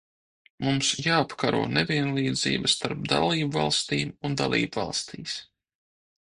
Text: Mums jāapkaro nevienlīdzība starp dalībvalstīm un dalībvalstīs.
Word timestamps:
Mums 0.67 0.87
jāapkaro 1.07 1.59
nevienlīdzība 1.73 2.71
starp 2.77 3.05
dalībvalstīm 3.13 4.15
un 4.31 4.39
dalībvalstīs. 4.43 5.37